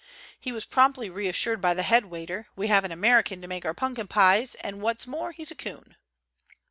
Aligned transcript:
He 0.39 0.51
was 0.51 0.65
promptly 0.65 1.11
reassured 1.11 1.61
by 1.61 1.75
the 1.75 1.83
headwaiter: 1.83 2.47
"We 2.55 2.69
have 2.69 2.83
an 2.85 2.91
American 2.91 3.39
to 3.41 3.47
make 3.47 3.65
our 3.65 3.75
punkin 3.75 4.07
pies, 4.07 4.55
and 4.55 4.81
what's 4.81 5.05
more, 5.05 5.31
he's 5.31 5.51
a 5.51 5.55
coon 5.55 5.95